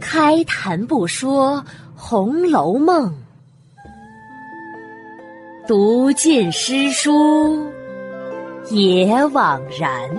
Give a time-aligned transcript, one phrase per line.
[0.00, 1.56] 开谈不说
[1.94, 3.10] 《红楼梦》，
[5.66, 7.70] 读尽诗书
[8.70, 10.10] 也枉然。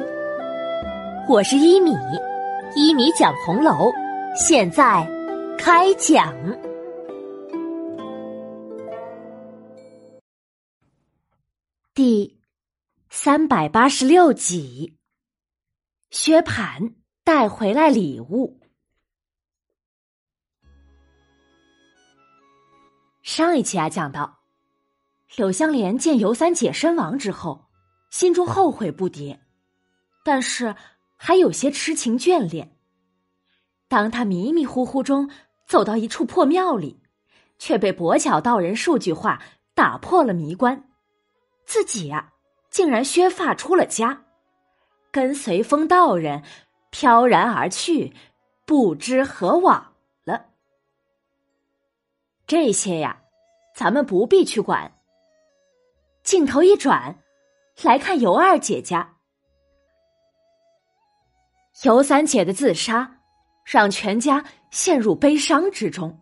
[1.29, 1.91] 我是一米，
[2.75, 3.91] 一米讲红楼，
[4.35, 5.07] 现在
[5.57, 6.34] 开讲。
[11.94, 12.39] 第
[13.09, 14.95] 三百八十六集，
[16.12, 16.94] 薛蟠
[17.27, 18.58] 带回来礼物。
[23.22, 24.40] 上一期啊，讲到
[25.35, 27.68] 柳湘莲见尤三姐身亡之后，
[28.09, 29.38] 心中后悔不迭，
[30.23, 30.73] 但是
[31.18, 32.77] 还有些痴情眷恋。
[33.90, 35.30] 当他迷迷糊糊中
[35.68, 37.02] 走到一处破庙里，
[37.59, 40.82] 却被跛脚道人数句话打破了迷关，
[41.66, 42.32] 自己呀，
[42.70, 44.23] 竟然削发出了家，
[45.12, 46.41] 跟随风道人
[46.90, 48.13] 飘然而去，
[48.66, 49.93] 不知何往
[50.24, 50.48] 了。
[52.46, 53.21] 这些呀，
[53.76, 54.91] 咱们不必去管。
[56.24, 57.24] 镜头一转，
[57.84, 59.16] 来看尤二姐家。
[61.84, 63.20] 尤三姐的自杀，
[63.63, 66.19] 让全家陷入悲伤之中。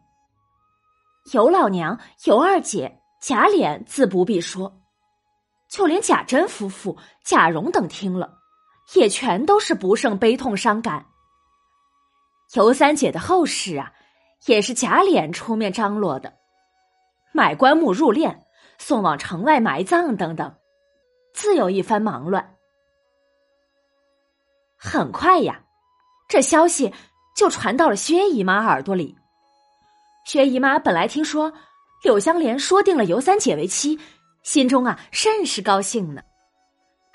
[1.32, 4.82] 尤老娘、尤二姐、贾琏自不必说，
[5.70, 8.38] 就连贾珍夫妇、贾蓉等听了，
[8.94, 11.08] 也全都是不胜悲痛伤感。
[12.54, 13.92] 尤三姐的后事啊。
[14.48, 16.32] 也是贾琏出面张罗的，
[17.34, 18.42] 买棺木入殓，
[18.78, 20.56] 送往城外埋葬等等，
[21.34, 22.56] 自有一番忙乱。
[24.78, 25.64] 很快呀，
[26.28, 26.94] 这消息
[27.36, 29.18] 就传到了薛姨妈耳朵里。
[30.28, 31.52] 薛姨妈本来听说
[32.04, 34.00] 柳湘莲说定了尤三姐为妻，
[34.44, 36.22] 心中啊甚是高兴呢，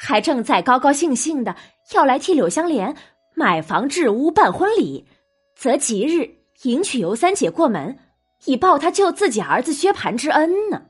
[0.02, 1.54] 还正在高高兴兴的
[1.92, 2.96] 要来替柳湘莲
[3.34, 5.06] 买房置屋办婚礼，
[5.54, 6.40] 择吉日。
[6.62, 7.98] 迎娶尤三姐过门，
[8.44, 10.82] 以报他救自己儿子薛蟠之恩呢。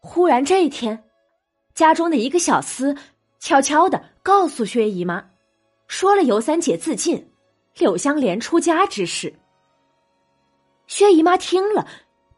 [0.00, 1.04] 忽然这一天，
[1.74, 2.96] 家中的一个小厮
[3.38, 5.30] 悄悄的告诉薛姨妈，
[5.86, 7.30] 说了尤三姐自尽、
[7.76, 9.34] 柳湘莲出家之事。
[10.86, 11.86] 薛姨妈听了，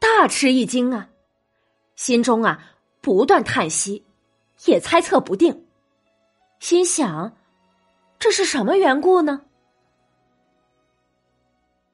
[0.00, 1.08] 大吃一惊啊，
[1.94, 2.73] 心中啊
[3.04, 4.02] 不断叹息，
[4.64, 5.68] 也猜测不定，
[6.58, 7.36] 心想：
[8.18, 9.44] 这是什么缘故呢？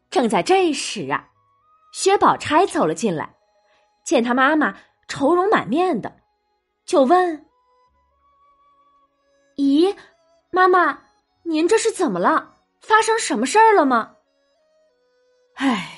[0.09, 1.31] 正在这时啊，
[1.93, 3.35] 薛宝钗走了进来，
[4.05, 4.77] 见他妈妈
[5.09, 6.17] 愁容满面的，
[6.85, 7.45] 就问
[9.59, 9.97] ：“咦，
[10.53, 11.03] 妈妈，
[11.43, 12.55] 您这是怎么了？
[12.81, 14.15] 发生什么事儿了吗
[15.59, 15.91] ？”“哎，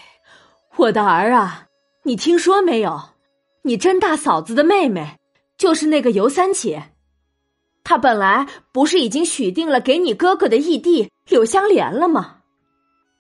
[0.77, 1.69] 我的儿啊，
[2.05, 3.12] 你听说没有？
[3.63, 5.19] 你甄大嫂子的妹妹，
[5.57, 6.91] 就是那个尤三姐，
[7.85, 12.39] 她本来不是已经许定了给你哥哥的义弟柳香莲了吗？”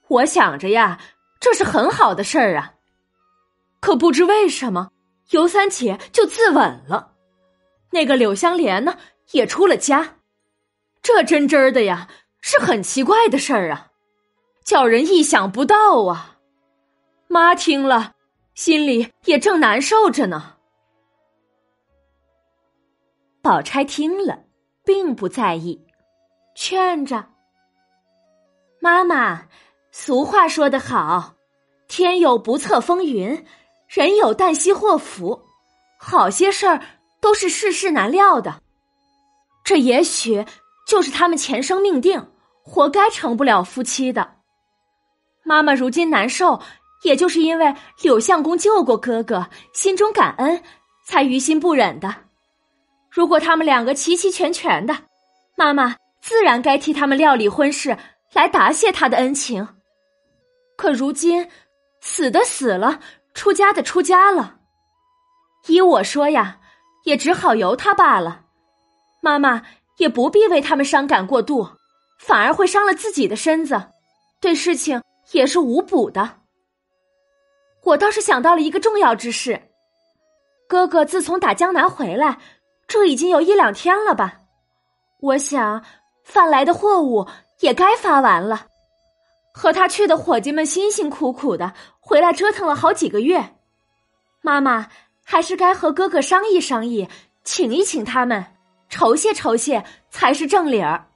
[0.08, 1.00] 我想着呀，
[1.40, 2.74] 这是很好的事儿啊，
[3.80, 4.90] 可不知为什么
[5.30, 7.12] 尤三姐就自刎了，
[7.90, 8.98] 那个柳香莲呢
[9.30, 10.16] 也出了家，
[11.00, 12.08] 这真真的呀
[12.40, 13.86] 是很奇怪的事儿啊，
[14.64, 16.36] 叫人意想不到啊。
[17.28, 18.12] 妈听了，
[18.54, 20.56] 心里也正难受着呢。
[23.40, 24.44] 宝钗听了，
[24.84, 25.84] 并不在意，
[26.54, 27.26] 劝着
[28.80, 29.48] 妈妈。
[29.94, 31.34] 俗话说得好，
[31.86, 33.44] 天有不测风云，
[33.88, 35.46] 人有旦夕祸福。
[35.98, 36.80] 好些事儿
[37.20, 38.62] 都是世事难料的，
[39.64, 40.46] 这也许
[40.86, 44.36] 就是他们前生命定，活该成不了夫妻的。
[45.42, 46.62] 妈妈如今难受，
[47.02, 50.62] 也就是因为柳相公救过哥哥，心中感恩，
[51.04, 52.14] 才于心不忍的。
[53.10, 54.96] 如果他们两个齐齐全全的，
[55.56, 57.98] 妈妈自然该替他们料理婚事，
[58.32, 59.68] 来答谢他的恩情。
[60.76, 61.48] 可如今，
[62.00, 63.00] 死的死了，
[63.34, 64.56] 出家的出家了。
[65.66, 66.58] 依我说呀，
[67.04, 68.46] 也只好由他罢了。
[69.20, 69.62] 妈妈
[69.98, 71.68] 也不必为他们伤感过度，
[72.18, 73.90] 反而会伤了自己的身子，
[74.40, 76.41] 对事情也是无补的。
[77.84, 79.60] 我倒是想到了一个重要之事。
[80.68, 82.38] 哥哥自从打江南回来，
[82.86, 84.40] 这已经有一两天了吧？
[85.20, 85.84] 我想，
[86.24, 87.28] 贩来的货物
[87.60, 88.66] 也该发完了。
[89.52, 93.54] 和他去的伙计们辛辛苦苦的回来折腾了好几个月，
[94.40, 94.88] 妈妈
[95.22, 97.06] 还是该和哥哥商议商议，
[97.44, 98.42] 请一请他们，
[98.88, 101.06] 酬谢酬谢才是正理儿，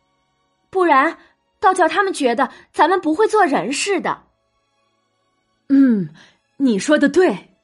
[0.68, 1.16] 不然
[1.58, 4.24] 倒叫他们觉得咱们不会做人似的。
[5.70, 6.10] 嗯，
[6.58, 7.54] 你说的对。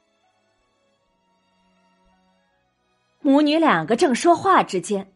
[3.20, 5.14] 母女两个正说话之间，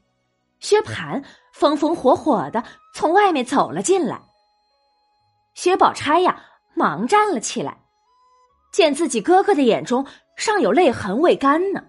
[0.61, 2.64] 薛蟠风风火火的
[2.94, 4.23] 从外面走了进来。
[5.55, 6.43] 薛宝钗呀，
[6.75, 7.82] 忙站了起来，
[8.73, 10.06] 见自己哥哥的眼中
[10.37, 11.84] 尚有泪痕未干呢。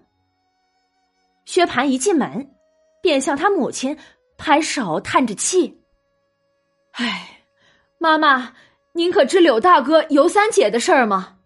[1.46, 2.54] 薛蟠一进门，
[3.00, 3.96] 便向他母亲
[4.36, 5.82] 拍手叹着气
[6.92, 7.44] ：“唉，
[7.96, 8.54] 妈妈，
[8.92, 11.37] 您可知柳大哥、尤三姐的事儿吗？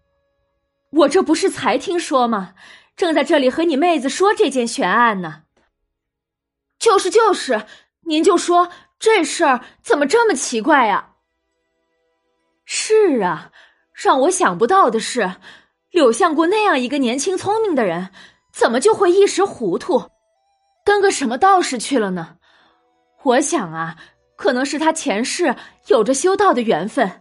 [0.93, 2.53] 我这不是才听说吗？
[2.95, 5.43] 正在这里和你妹子说这件悬案呢。
[6.79, 7.65] 就是就是，
[8.05, 8.69] 您就说
[8.99, 11.11] 这事儿怎么这么奇怪呀？
[12.65, 13.51] 是啊，
[13.93, 15.35] 让我想不到的是，
[15.91, 18.09] 柳相公那样一个年轻聪明的人。”
[18.53, 20.11] 怎么就会一时糊涂，
[20.85, 22.37] 跟个什么道士去了呢？
[23.23, 23.97] 我想啊，
[24.37, 25.55] 可能是他前世
[25.87, 27.19] 有着修道的缘分，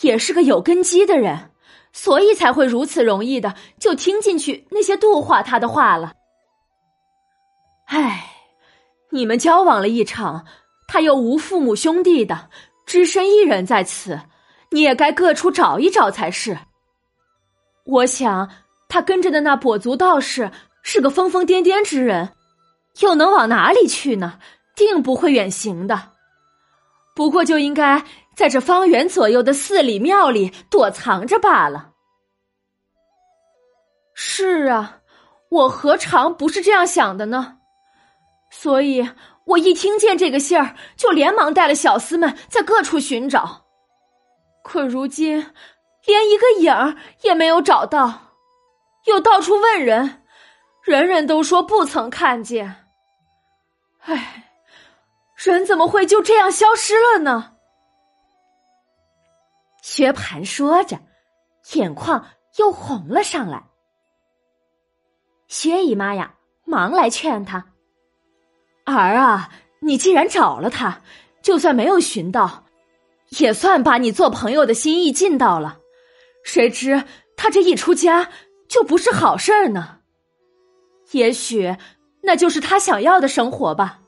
[0.00, 1.51] 也是个有根基的人，
[1.92, 6.12] 所以才会如此容易的就听进去那些度化他的话了。
[7.86, 8.30] 唉，
[9.10, 10.46] 你们交往了一场，
[10.88, 12.48] 他又无父母兄弟的，
[12.86, 14.20] 只身一人在此，
[14.70, 16.58] 你也该各处找一找才是。
[17.84, 18.50] 我想
[18.88, 20.50] 他跟着的那跛足道士。
[20.84, 22.30] 是个疯疯癫癫之人，
[23.02, 24.40] 又能往哪里去呢？
[24.74, 26.10] 定不会远行的。
[27.14, 31.90] 不过就应该在这方圆左右的寺里庙里躲藏着罢了。
[34.14, 35.00] 是啊，
[35.50, 37.58] 我何尝不是这样想的呢？
[38.50, 39.08] 所以
[39.46, 43.64] 我一听见这个信儿，就连忙带了小厮们在各处寻找。
[44.62, 45.52] 可如今
[46.04, 48.34] 连一个影儿也没有找到，
[49.06, 50.22] 又到处问人。
[50.82, 52.88] 人人都说不曾看见，
[54.00, 54.50] 唉，
[55.36, 57.51] 人怎么会就这样消失了呢？
[59.92, 60.98] 薛蟠说着，
[61.74, 62.24] 眼眶
[62.56, 63.62] 又红了上来。
[65.48, 67.66] 薛姨妈呀，忙来劝他
[68.86, 69.50] ：“儿啊，
[69.80, 71.02] 你既然找了他，
[71.42, 72.64] 就算没有寻到，
[73.38, 75.78] 也算把你做朋友的心意尽到了。
[76.42, 77.04] 谁知
[77.36, 78.30] 他这一出家，
[78.68, 79.98] 就不是好事儿呢。”
[81.12, 81.76] 也许
[82.22, 84.00] 那就是他想要的生活吧，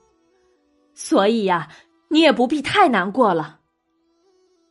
[0.95, 1.69] 所以呀，
[2.09, 3.61] 你也不必太难过了。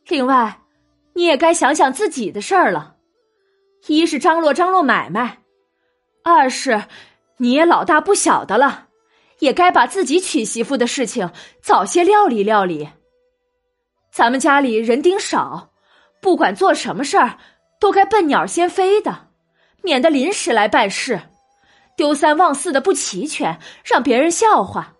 [0.08, 0.62] 另外，
[1.14, 2.96] 你也该想想自己的事儿了。
[3.86, 5.38] 一是张罗张罗买卖，
[6.22, 6.84] 二是
[7.36, 8.88] 你也老大不小的了，
[9.38, 11.30] 也该把自己娶媳妇的事情
[11.62, 12.88] 早些料理料理。
[14.10, 15.70] 咱们家里人丁少，
[16.22, 17.38] 不管做什么事儿，
[17.78, 19.28] 都该笨鸟先飞的，
[19.82, 21.20] 免得临时来办事。
[21.96, 24.94] 丢三忘四的不齐全，让别人笑话。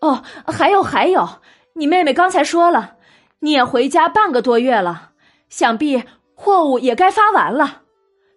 [0.00, 1.40] 哦，还有还有，
[1.74, 2.96] 你妹妹刚才说了，
[3.38, 5.12] 你也回家半个多月了，
[5.56, 6.02] 想必
[6.34, 7.82] 货物也该发完了。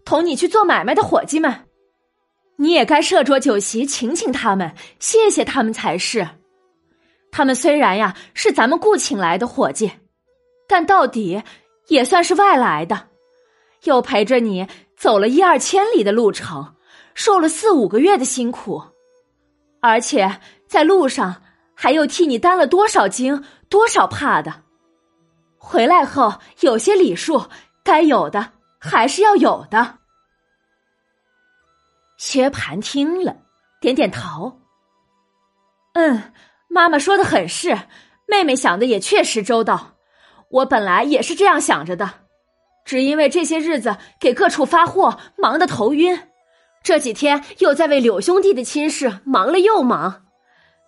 [0.06, 1.66] 同你去做买卖的伙计们，
[2.58, 6.28] 你也该设桌酒席请请他们，谢谢他们才是。
[7.31, 9.92] 他们虽然呀是咱们雇请来的伙计，
[10.68, 11.42] 但到底
[11.88, 13.08] 也算是外来的，
[13.86, 16.75] 又陪着你走了一二千里的路程。
[17.16, 18.84] 受了四五个月的辛苦，
[19.81, 21.42] 而且在路上
[21.74, 24.67] 还又替你担了多少惊、多少怕的。
[25.57, 27.50] 回来后有些礼数，
[27.83, 30.00] 该有的还是要有的。
[32.18, 33.36] 薛蟠听了，
[33.80, 34.59] 点点头。
[35.94, 36.33] 嗯，
[36.67, 37.77] 妈妈说的很是，
[38.27, 39.96] 妹妹想的也确实周到。
[40.50, 42.10] 我本来也是这样想着的，
[42.86, 46.29] 只因为这些日子给各处发货，忙得头晕。
[46.84, 50.25] 这几天又在为柳兄弟的亲事忙了又忙，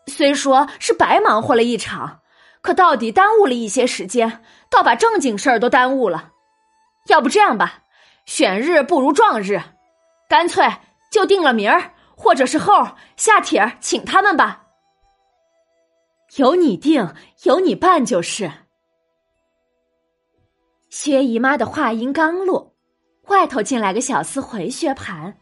[0.08, 2.22] 虽说是白忙活了一场，
[2.62, 6.32] 可到底耽误了一些时间，倒把正经事儿都耽误了。
[7.08, 7.84] 要不这样吧，
[8.26, 9.62] 选日不如撞日，
[10.28, 10.66] 干脆
[11.12, 14.66] 就定了明儿，或者是后下帖请他们吧。
[16.36, 17.14] 由你定，
[17.44, 18.52] 由你办就是。
[20.90, 22.76] 薛姨妈的话音刚落，
[23.28, 25.34] 外头进来个小厮回薛蟠。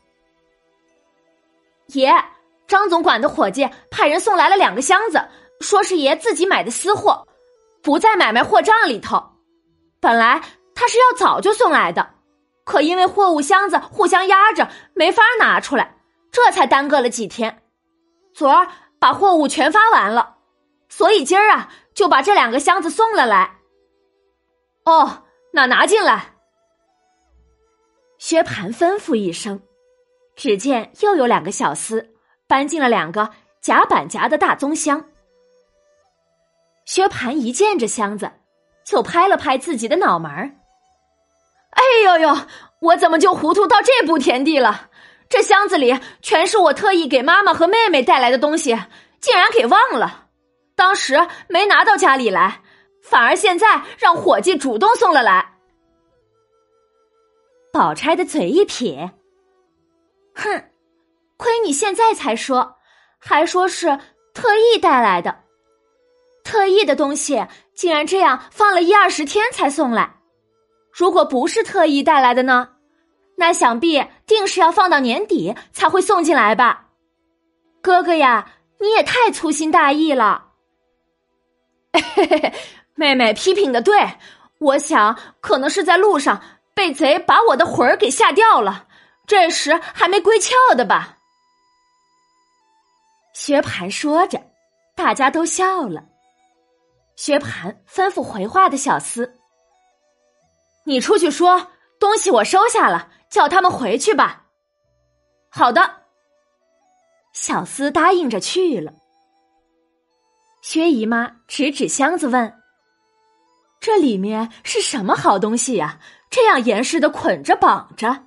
[1.88, 2.14] 爷，
[2.68, 5.22] 张总管的伙计派人送来了两个箱子，
[5.60, 7.28] 说是爷自己买的私货，
[7.82, 9.22] 不在买卖货账里头。
[10.00, 10.42] 本来
[10.76, 12.16] 他是要早就送来的，
[12.64, 15.98] 可因为货物箱子互相压着，没法拿出来，
[16.32, 17.64] 这才耽搁了几天。
[18.34, 18.68] 昨儿
[19.00, 20.38] 把货物全发完了，
[20.90, 23.58] 所以今儿啊就把这两个箱子送了来。
[24.86, 26.36] 哦，那拿进来。
[28.20, 29.60] 薛蟠吩咐一声。
[30.36, 32.10] 只见又有两个小厮
[32.48, 35.04] 搬进了两个夹板夹的大棕箱。
[36.88, 38.32] 薛蟠一见这箱子，
[38.86, 40.51] 就拍了拍自己的脑门儿
[41.75, 42.38] ：“哎呦呦，
[42.79, 44.89] 我怎么就糊涂到这步田地了？
[45.27, 48.70] 这箱子里全是我特意给妈妈和妹妹带来的东西，
[49.20, 50.27] 竟然给忘了。
[50.77, 52.62] 当时没拿到家里来，
[53.03, 55.56] 反而现在让伙计主动送了来。
[57.74, 59.12] 宝钗的嘴一撇，
[60.36, 60.63] 哼，
[61.36, 62.77] 亏你现在才说，
[63.20, 64.00] 还说是
[64.34, 65.44] 特意带来的。
[66.48, 70.16] 特意的东西竟然这样放了一二十天才送来，
[70.94, 72.70] 如果不是特意带来的呢？
[73.36, 76.86] 那想必定是要放到年底才会送进来吧？
[77.82, 78.50] 哥哥呀，
[78.80, 80.46] 你也太粗心大意了。
[82.96, 84.00] 妹妹批评的对，
[84.60, 86.42] 我想可能是在路上
[86.74, 88.88] 被贼把我的魂儿给吓掉了，
[89.27, 91.18] 这时还没归窍的吧？
[93.34, 94.42] 薛蟠说着，
[94.96, 96.06] 大家都笑了。
[97.18, 99.30] 薛蟠吩咐回话的小厮
[100.86, 104.46] ：“你出去说，东西我收下了，叫他们回去吧。”
[105.50, 106.04] 好的，
[107.34, 108.94] 小厮答应着去了。
[110.62, 112.62] 薛姨妈指指箱子问
[113.82, 116.00] ：“这里面是什么好东西呀？
[116.30, 118.26] 这样严实的捆着绑着，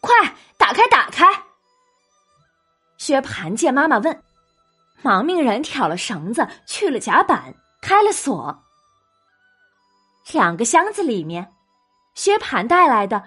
[0.00, 1.26] 快打开，打开！”
[2.98, 4.22] 薛蟠见妈妈问，
[5.02, 7.54] 忙命人挑了绳子，去了甲板。
[7.80, 8.62] 开了锁，
[10.32, 11.54] 两个箱子里面，
[12.14, 13.24] 薛蟠带来的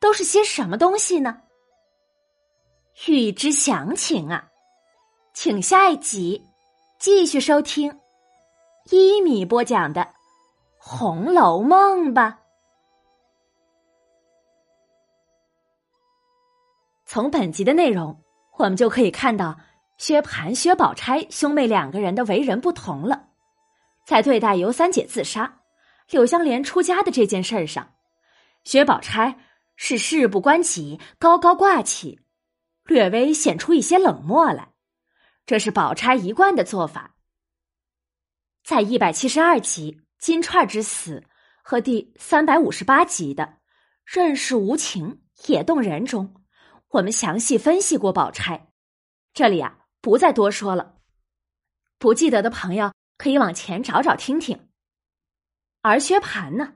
[0.00, 1.42] 都是些什么东西呢？
[3.06, 4.48] 欲知详情啊，
[5.34, 6.46] 请下一集
[6.98, 8.00] 继续收听
[8.90, 10.00] 一米播讲的
[10.78, 12.38] 《红楼梦》吧。
[17.04, 18.22] 从本集的内容，
[18.56, 19.58] 我们就可以看到
[19.98, 23.28] 薛蟠、薛宝钗兄妹两个人的为人不同了。
[24.06, 25.62] 在对待尤三姐自杀、
[26.08, 27.94] 柳香莲出家的这件事儿上，
[28.62, 29.40] 薛宝钗
[29.74, 32.20] 是事不关己，高高挂起，
[32.84, 34.72] 略微显出一些冷漠来。
[35.44, 37.16] 这是宝钗一贯的做法。
[38.62, 41.24] 在一百七十二集金钏之死
[41.64, 43.58] 和第三百五十八集的
[44.04, 46.44] 任世无情也动人中，
[46.90, 48.68] 我们详细分析过宝钗，
[49.34, 50.94] 这里啊不再多说了。
[51.98, 52.92] 不记得的朋友。
[53.18, 54.68] 可以往前找找听听，
[55.80, 56.74] 而薛蟠呢，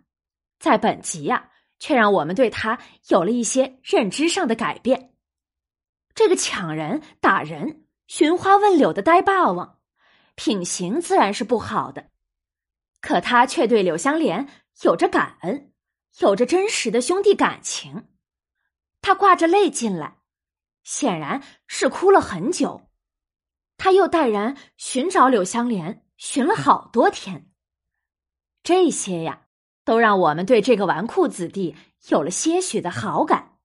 [0.59, 2.79] 在本集呀，却让我们对他
[3.09, 5.15] 有了一些认知上的改变。
[6.15, 9.79] 这个抢人、打人、寻花问柳的呆霸王，
[10.35, 12.11] 品行自然是不好的，
[13.01, 14.49] 可他却对柳香莲
[14.83, 15.73] 有着感恩，
[16.19, 18.09] 有着真实的兄弟感情。
[19.03, 20.19] 他挂着泪进来，
[20.83, 22.91] 显然是哭了很久。
[23.77, 26.07] 他又带人寻找柳香莲。
[26.21, 27.51] 寻了好多天，
[28.63, 29.47] 这些呀，
[29.87, 31.75] 都让我们对这个纨绔子弟
[32.09, 33.57] 有了些许的好感。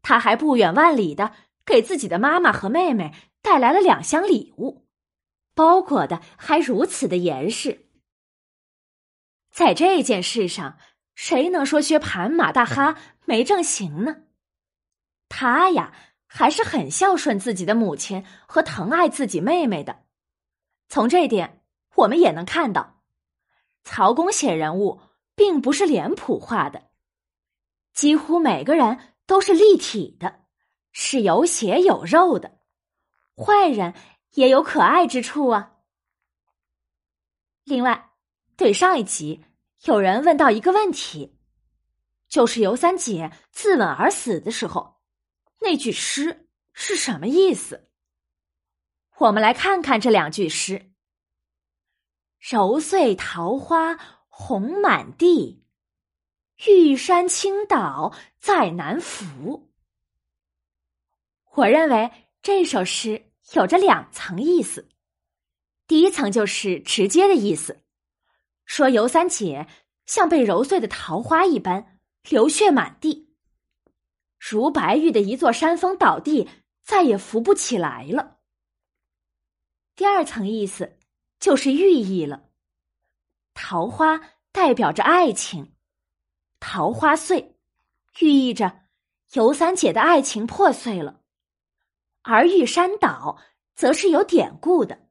[0.00, 1.34] 他还不远万里的
[1.66, 3.12] 给自己的妈妈和妹妹
[3.42, 4.86] 带来了两箱礼物，
[5.52, 7.90] 包裹的还如此的严实。
[9.50, 10.78] 在这件事上，
[11.16, 14.18] 谁能说薛蟠马大哈没正形呢？
[15.28, 15.92] 他呀，
[16.28, 20.04] 还是很孝顺自己的母亲和疼爱自己妹妹的。
[20.88, 21.62] 从这点。
[21.96, 23.02] 我们也能看到，
[23.82, 25.00] 曹公写人物
[25.34, 26.90] 并不是脸谱化的，
[27.92, 30.44] 几乎每个人都是立体的，
[30.92, 32.58] 是有血有肉的。
[33.36, 33.94] 坏人
[34.32, 35.72] 也有可爱之处啊。
[37.64, 38.12] 另外，
[38.56, 39.44] 对上一集
[39.84, 41.38] 有人问到一个问题，
[42.28, 45.00] 就是尤三姐自刎而死的时候，
[45.60, 47.90] 那句诗是什么意思？
[49.18, 50.93] 我们来看看这两句诗。
[52.46, 53.98] 揉碎桃花
[54.28, 55.64] 红满地，
[56.66, 59.72] 玉山倾倒在南府。
[61.54, 62.10] 我认为
[62.42, 64.90] 这首诗有着两层意思。
[65.86, 67.82] 第一层就是直接的意思，
[68.66, 69.66] 说尤三姐
[70.04, 71.98] 像被揉碎的桃花一般
[72.28, 73.34] 流血满地，
[74.38, 76.46] 如白玉的一座山峰倒地，
[76.82, 78.36] 再也扶不起来了。
[79.96, 80.98] 第二层意思。
[81.38, 82.48] 就是寓意了，
[83.52, 85.74] 桃花代表着爱情，
[86.58, 87.56] 桃花碎，
[88.20, 88.82] 寓意着
[89.32, 91.20] 尤三姐的爱情破碎了；
[92.22, 93.38] 而玉山岛，
[93.74, 95.08] 则是有典故的。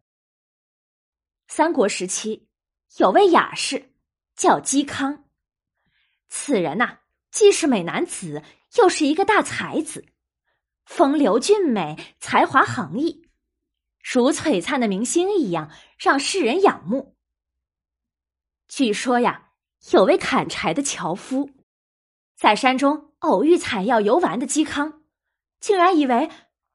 [1.48, 2.48] 三国时期
[2.98, 3.94] 有位雅士
[4.36, 5.26] 叫嵇康，
[6.30, 7.00] 此人呐，
[7.30, 8.42] 既是美男子，
[8.78, 10.06] 又是一个大才子，
[10.86, 13.23] 风流俊美，才华横溢。
[14.04, 17.16] 如璀璨的明星一样，让世人仰慕。
[18.68, 19.52] 据说呀，
[19.92, 21.50] 有位砍柴的樵夫，
[22.36, 25.02] 在山中偶遇采药游玩的嵇康，
[25.60, 26.30] 竟然以为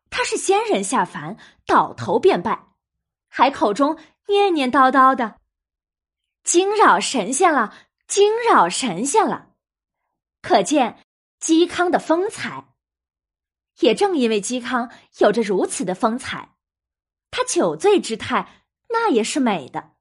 [0.09, 2.69] 他是仙人下凡，倒头便拜，
[3.29, 5.39] 还口中念念叨叨的
[6.43, 7.75] ：“惊扰神仙了，
[8.07, 9.51] 惊扰神仙了。”
[10.41, 11.05] 可见
[11.41, 12.75] 嵇康的风采。
[13.81, 16.57] 也正因为嵇康有着如此的风采，
[17.31, 19.93] 他酒醉之态那也是美的，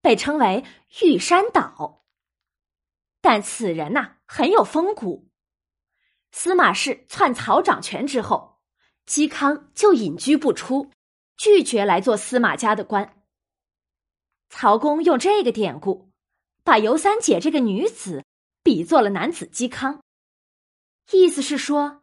[0.00, 0.64] 被称为
[1.02, 2.04] 玉山岛。
[3.20, 5.28] 但此人呐很有风骨。
[6.30, 8.60] 司马氏篡曹掌权之后，
[9.06, 10.90] 嵇康就隐居不出，
[11.36, 13.22] 拒绝来做司马家的官。
[14.50, 16.10] 曹公用这个典故，
[16.62, 18.24] 把尤三姐这个女子
[18.62, 20.02] 比作了男子嵇康，
[21.12, 22.02] 意思是说。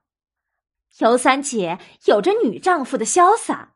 [0.99, 3.74] 尤三姐有着女丈夫的潇洒，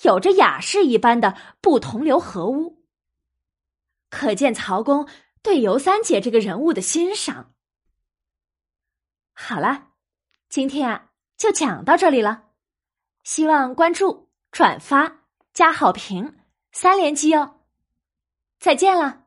[0.00, 2.82] 有着雅士一般的不同流合污，
[4.10, 5.08] 可见曹公
[5.42, 7.52] 对尤三姐这个人物的欣赏。
[9.32, 9.88] 好了，
[10.48, 12.50] 今天啊就讲到这里了，
[13.22, 15.20] 希望关注、转发、
[15.52, 16.38] 加好评
[16.72, 17.60] 三连击哦，
[18.58, 19.21] 再见了。